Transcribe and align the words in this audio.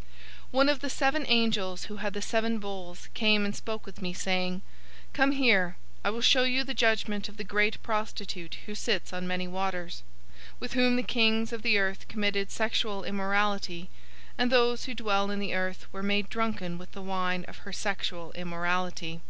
017:001 0.00 0.06
One 0.52 0.68
of 0.70 0.80
the 0.80 0.88
seven 0.88 1.26
angels 1.28 1.84
who 1.84 1.96
had 1.98 2.14
the 2.14 2.22
seven 2.22 2.58
bowls 2.58 3.10
came 3.12 3.44
and 3.44 3.54
spoke 3.54 3.84
with 3.84 4.00
me, 4.00 4.14
saying, 4.14 4.62
"Come 5.12 5.32
here. 5.32 5.76
I 6.02 6.08
will 6.08 6.22
show 6.22 6.44
you 6.44 6.64
the 6.64 6.72
judgment 6.72 7.28
of 7.28 7.36
the 7.36 7.44
great 7.44 7.82
prostitute 7.82 8.56
who 8.64 8.74
sits 8.74 9.12
on 9.12 9.28
many 9.28 9.46
waters, 9.46 10.02
017:002 10.52 10.56
with 10.60 10.72
whom 10.72 10.96
the 10.96 11.02
kings 11.02 11.52
of 11.52 11.60
the 11.60 11.76
earth 11.76 12.08
committed 12.08 12.50
sexual 12.50 13.04
immorality, 13.04 13.90
and 14.38 14.50
those 14.50 14.86
who 14.86 14.94
dwell 14.94 15.30
in 15.30 15.38
the 15.38 15.52
earth 15.54 15.86
were 15.92 16.02
made 16.02 16.30
drunken 16.30 16.78
with 16.78 16.92
the 16.92 17.02
wine 17.02 17.44
of 17.46 17.58
her 17.58 17.72
sexual 17.74 18.32
immorality." 18.32 19.20